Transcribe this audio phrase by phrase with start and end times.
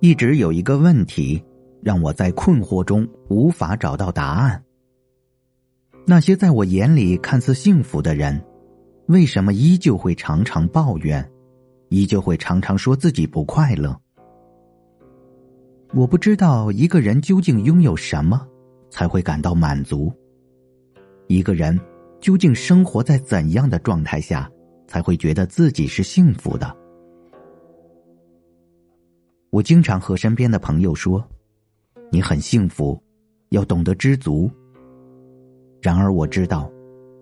[0.00, 1.42] 一直有一个问题，
[1.82, 4.62] 让我在困惑中无法找到答案。
[6.06, 8.40] 那些在我眼里看似幸福的人，
[9.06, 11.28] 为什么依旧会常常抱怨，
[11.88, 13.98] 依旧会常常说自己不快乐？
[15.94, 18.46] 我不知道一个人究竟拥有什么
[18.90, 20.12] 才会感到满足。
[21.26, 21.78] 一个人
[22.20, 24.50] 究竟生活在怎样的状态下
[24.86, 26.74] 才会觉得自己是幸福的？
[29.50, 31.26] 我经常和身边的朋友说
[32.12, 33.02] ：“你很幸福，
[33.48, 34.50] 要懂得知足。”
[35.80, 36.70] 然而我知道，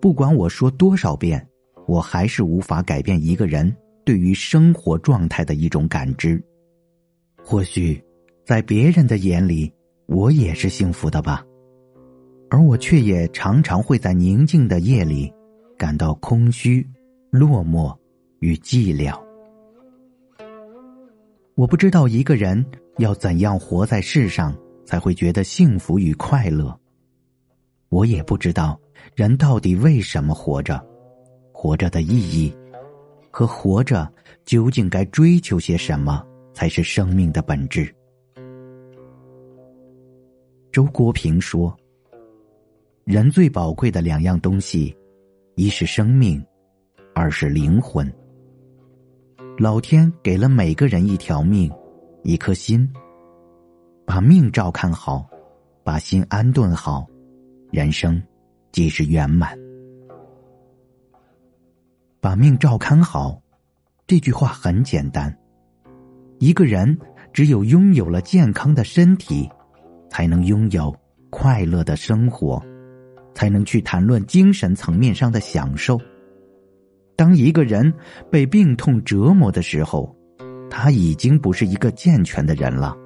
[0.00, 1.46] 不管我说多少遍，
[1.86, 3.74] 我还是无法改变一个人
[4.04, 6.42] 对于生活状态的一种感知。
[7.42, 8.02] 或许，
[8.44, 9.72] 在别人的眼里，
[10.06, 11.42] 我也是幸福的吧，
[12.50, 15.32] 而我却也常常会在宁静的夜里，
[15.78, 16.86] 感到空虚、
[17.30, 17.96] 落寞
[18.40, 19.18] 与寂寥。
[21.60, 22.64] 我不知道一个人
[22.96, 26.74] 要怎样活在世上才会觉得幸福与快乐。
[27.90, 28.80] 我也不知道
[29.14, 30.82] 人到底为什么活着，
[31.52, 32.50] 活着的意义，
[33.30, 34.10] 和活着
[34.46, 37.94] 究竟该追求些什么才是生命的本质。
[40.72, 41.76] 周国平说
[43.04, 44.96] ：“人最宝贵的两样东西，
[45.56, 46.42] 一是生命，
[47.14, 48.10] 二是灵魂。”
[49.60, 51.70] 老天给了每个人一条命，
[52.22, 52.90] 一颗心。
[54.06, 55.28] 把命照看好，
[55.84, 57.06] 把心安顿好，
[57.70, 58.22] 人生
[58.72, 59.54] 即是圆满。
[62.22, 63.38] 把命照看好，
[64.06, 65.30] 这句话很简单。
[66.38, 66.98] 一个人
[67.30, 69.46] 只有拥有了健康的身体，
[70.08, 70.90] 才能拥有
[71.28, 72.58] 快乐的生活，
[73.34, 76.00] 才能去谈论精神层面上的享受。
[77.20, 77.92] 当一个人
[78.30, 80.16] 被病痛折磨的时候，
[80.70, 82.96] 他已经不是一个健全的人了。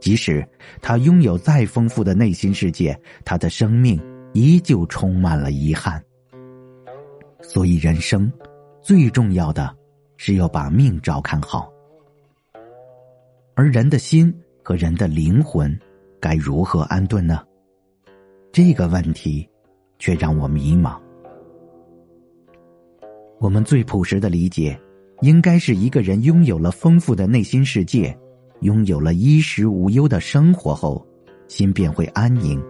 [0.00, 0.42] 即使
[0.80, 4.00] 他拥有再丰富的内心世界，他的生命
[4.32, 6.02] 依旧充满了遗憾。
[7.42, 8.32] 所以，人生
[8.80, 9.76] 最重要的
[10.16, 11.70] 是要把命照看好。
[13.54, 14.34] 而人的心
[14.64, 15.78] 和人的灵魂
[16.18, 17.44] 该如何安顿呢？
[18.50, 19.46] 这个问题
[19.98, 20.98] 却让我迷茫。
[23.40, 24.78] 我们最朴实的理解，
[25.20, 28.16] 应该是一个人拥有了丰富的内心世界，
[28.62, 31.06] 拥有了衣食无忧的生活后，
[31.46, 32.60] 心便会安宁，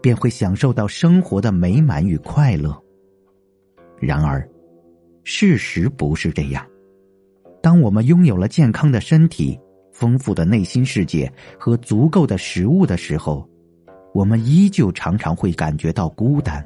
[0.00, 2.80] 便会享受到生活的美满与快乐。
[3.98, 4.48] 然而，
[5.24, 6.64] 事实不是这样。
[7.60, 9.58] 当我们拥有了健康的身体、
[9.92, 13.48] 丰富的内心世界和足够的食物的时候，
[14.12, 16.64] 我们依旧常常会感觉到孤单，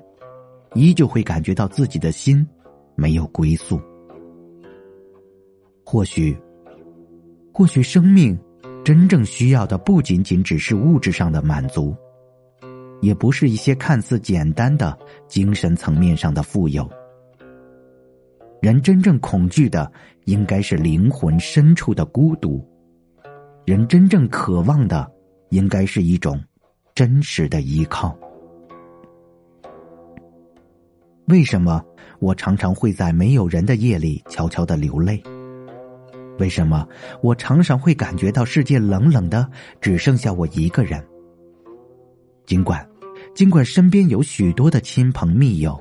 [0.75, 2.47] 依旧会感觉到自己的心。
[2.99, 3.81] 没有归宿，
[5.85, 6.37] 或许，
[7.55, 8.37] 或许生命
[8.85, 11.95] 真正需要的不仅仅只是物质上的满足，
[13.01, 14.99] 也不是一些看似简单的
[15.29, 16.91] 精神层面上的富有。
[18.61, 19.89] 人真正恐惧的，
[20.25, 22.61] 应该是灵魂深处的孤独；
[23.65, 25.09] 人真正渴望的，
[25.51, 26.43] 应该是一种
[26.97, 28.19] 真实的依靠。
[31.29, 31.85] 为什么
[32.21, 35.23] 我常常会在没有人的夜里悄悄的流泪？
[36.39, 36.89] 为什么
[37.23, 39.47] 我常常会感觉到世界冷冷的，
[39.79, 41.05] 只剩下我一个人？
[42.47, 42.89] 尽管，
[43.35, 45.79] 尽管身边有许多的亲朋密友，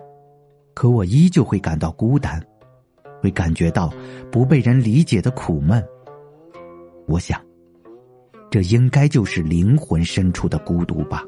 [0.74, 2.46] 可我依旧会感到孤单，
[3.22, 3.90] 会感觉到
[4.30, 5.82] 不被人理解的苦闷。
[7.08, 7.42] 我想，
[8.52, 11.24] 这应该就是灵魂深处的孤独吧。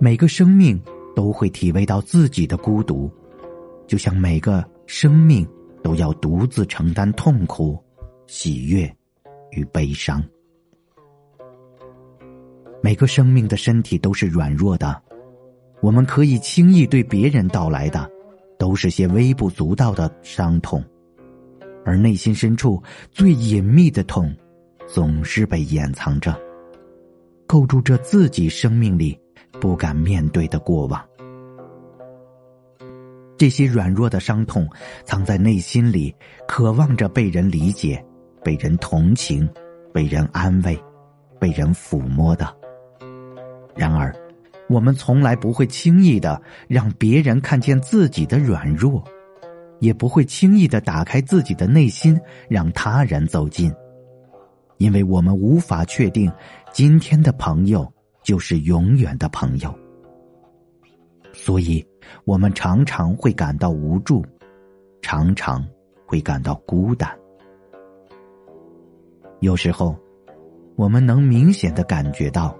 [0.00, 0.80] 每个生命。
[1.14, 3.10] 都会体味到自己的孤独，
[3.86, 5.46] 就像每个生命
[5.82, 7.78] 都要独自承担痛苦、
[8.26, 8.90] 喜悦
[9.50, 10.22] 与悲伤。
[12.82, 15.00] 每个生命的身体都是软弱的，
[15.80, 18.10] 我们可以轻易对别人道来的，
[18.58, 20.82] 都是些微不足道的伤痛，
[21.84, 24.34] 而内心深处最隐秘的痛，
[24.88, 26.36] 总是被掩藏着，
[27.46, 29.16] 构筑着自己生命里。
[29.60, 31.00] 不敢面对的过往，
[33.36, 34.68] 这些软弱的伤痛
[35.04, 36.14] 藏在内心里，
[36.48, 38.04] 渴望着被人理解、
[38.42, 39.48] 被人同情、
[39.92, 40.78] 被人安慰、
[41.38, 42.52] 被人抚摸的。
[43.76, 44.14] 然而，
[44.68, 49.02] 我们从来不会轻易的让别人看见自己的软弱，
[49.80, 52.18] 也不会轻易的打开自己的内心
[52.48, 53.72] 让他人走近，
[54.78, 56.30] 因为我们无法确定
[56.72, 57.90] 今天的朋友。
[58.22, 59.74] 就是永远的朋友，
[61.32, 61.84] 所以
[62.24, 64.24] 我们常常会感到无助，
[65.00, 65.66] 常常
[66.06, 67.10] 会感到孤单。
[69.40, 69.96] 有时候，
[70.76, 72.56] 我们能明显的感觉到，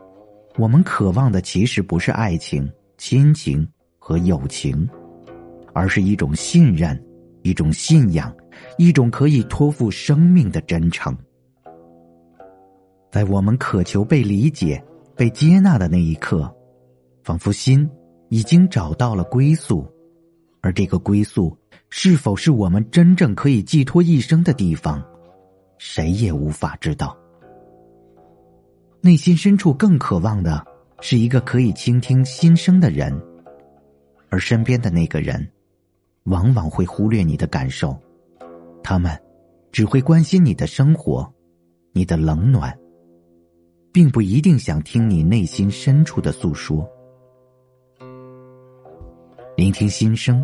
[0.59, 2.69] 我们渴望的其实不是爱情、
[2.99, 3.67] 亲情
[3.99, 4.88] 和友情，
[5.73, 7.00] 而是一种信任，
[7.43, 8.35] 一种信仰，
[8.79, 11.17] 一种可以托付生命的真诚。
[13.12, 14.82] 在我们渴求被理解、
[15.23, 16.53] 被接纳的那一刻，
[17.23, 17.89] 仿佛心
[18.29, 19.87] 已经找到了归宿，
[20.61, 21.57] 而这个归宿
[21.91, 25.01] 是否是我们真正可以寄托一生的地方？
[25.79, 27.17] 谁也无法知道。
[29.01, 30.67] 内心深处更渴望的
[31.01, 33.17] 是一个可以倾听心声的人，
[34.29, 35.49] 而身边的那个人，
[36.25, 37.97] 往往会忽略你的感受，
[38.83, 39.17] 他们
[39.71, 41.33] 只会关心你的生活，
[41.93, 42.77] 你的冷暖，
[43.93, 46.89] 并不一定想听你内心深处的诉说。
[49.55, 50.43] 聆听心声，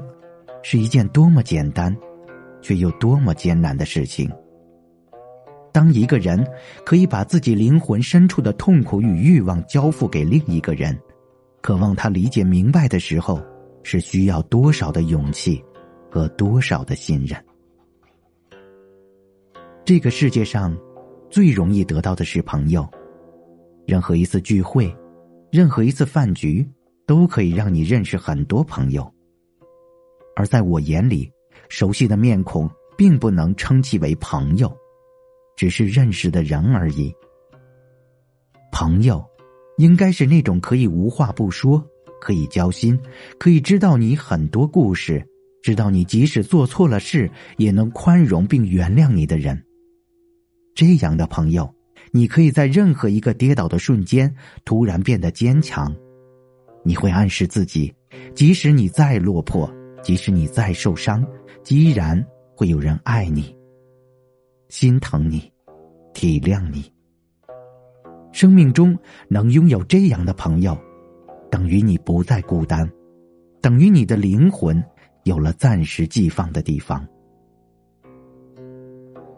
[0.62, 1.96] 是一件多么简单，
[2.60, 4.30] 却又多么艰难的事情。
[5.72, 6.46] 当一个人
[6.84, 10.96] 可以把自己灵魂深处的痛苦与欲望交付给另一个人，
[11.62, 13.40] 渴望他理解明白的时候，
[13.82, 15.64] 是需要多少的勇气
[16.10, 17.42] 和多少的信任？
[19.84, 20.76] 这个世界上，
[21.30, 22.86] 最容易得到的是朋友。
[23.88, 24.94] 任何一次聚会，
[25.50, 26.68] 任何一次饭局，
[27.06, 29.10] 都可以让你认识很多朋友。
[30.36, 31.32] 而在我眼里，
[31.70, 34.70] 熟悉的面孔并不能称其为朋友。
[35.56, 37.12] 只是认识的人而已。
[38.70, 39.24] 朋友，
[39.78, 41.82] 应该是那种可以无话不说、
[42.20, 42.96] 可以交心、
[43.38, 45.26] 可以知道你很多故事、
[45.62, 49.60] 知道你即使做错了事也能宽容并原谅你的人。
[50.74, 51.74] 这样的朋友，
[52.12, 54.34] 你可以在任何一个跌倒的瞬间
[54.64, 55.94] 突然变得坚强。
[56.84, 57.94] 你会暗示自己，
[58.34, 59.70] 即使你再落魄，
[60.02, 61.26] 即使你再受伤，
[61.68, 62.24] 依然
[62.54, 63.54] 会有人爱你。
[64.68, 65.52] 心疼你，
[66.14, 66.90] 体谅你。
[68.32, 68.96] 生命中
[69.28, 70.76] 能拥有这样的朋友，
[71.50, 72.88] 等于你不再孤单，
[73.60, 74.82] 等于你的灵魂
[75.24, 77.06] 有了暂时寄放的地方。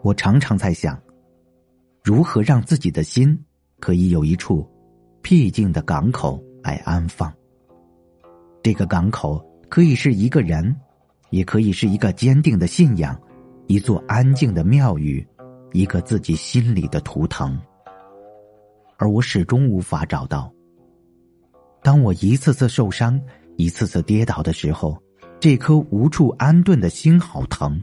[0.03, 1.01] 我常常在想，
[2.03, 3.37] 如何让自己的心
[3.79, 4.67] 可以有一处
[5.21, 7.31] 僻静的港口来安放。
[8.63, 10.75] 这个港口可以是一个人，
[11.29, 13.19] 也可以是一个坚定的信仰。
[13.67, 15.25] 一座安静的庙宇，
[15.71, 17.57] 一个自己心里的图腾，
[18.97, 20.51] 而我始终无法找到。
[21.81, 23.21] 当我一次次受伤，
[23.55, 25.01] 一次次跌倒的时候，
[25.39, 27.81] 这颗无处安顿的心好疼。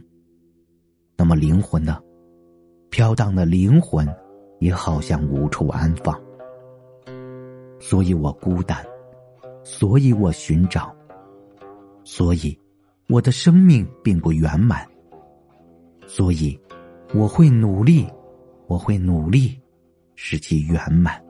[1.16, 1.98] 那么灵魂呢？
[2.90, 4.06] 飘荡的灵魂
[4.58, 6.19] 也好像无处安放。
[7.81, 8.85] 所以我孤单，
[9.62, 10.94] 所以我寻找，
[12.05, 12.58] 所以
[13.08, 14.87] 我的生命并不圆满。
[16.06, 16.58] 所以，
[17.14, 18.08] 我会努力，
[18.67, 19.61] 我会努力，
[20.14, 21.23] 使其圆满。